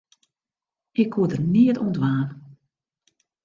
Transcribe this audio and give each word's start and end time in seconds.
Ik 1.01 1.09
koe 1.13 1.27
der 1.31 1.41
neat 1.53 1.77
oan 1.81 1.93
dwaan. 1.97 2.29